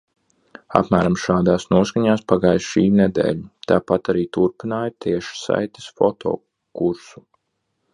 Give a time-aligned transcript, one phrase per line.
[0.77, 3.47] Apmēram šādās noskaņās pagāja šī nedēļa.
[3.73, 7.29] Tāpat arī turpināju tiešsaistes fotokursu.